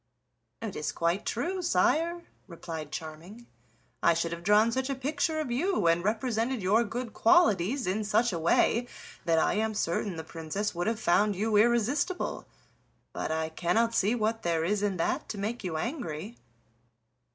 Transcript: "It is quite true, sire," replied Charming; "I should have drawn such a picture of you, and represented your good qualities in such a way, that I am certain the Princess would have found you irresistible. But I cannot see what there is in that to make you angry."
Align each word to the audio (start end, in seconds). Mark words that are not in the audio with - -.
"It 0.63 0.75
is 0.75 0.91
quite 0.91 1.27
true, 1.27 1.61
sire," 1.61 2.23
replied 2.47 2.91
Charming; 2.91 3.45
"I 4.01 4.15
should 4.15 4.31
have 4.31 4.41
drawn 4.43 4.71
such 4.71 4.89
a 4.89 4.95
picture 4.95 5.39
of 5.39 5.51
you, 5.51 5.85
and 5.85 6.03
represented 6.03 6.59
your 6.63 6.83
good 6.83 7.13
qualities 7.13 7.85
in 7.85 8.03
such 8.03 8.33
a 8.33 8.39
way, 8.39 8.87
that 9.25 9.37
I 9.37 9.53
am 9.53 9.75
certain 9.75 10.15
the 10.15 10.23
Princess 10.23 10.73
would 10.73 10.87
have 10.87 10.99
found 10.99 11.35
you 11.35 11.55
irresistible. 11.55 12.47
But 13.13 13.29
I 13.31 13.49
cannot 13.49 13.93
see 13.93 14.15
what 14.15 14.41
there 14.41 14.65
is 14.65 14.81
in 14.81 14.97
that 14.97 15.29
to 15.29 15.37
make 15.37 15.63
you 15.63 15.77
angry." 15.77 16.35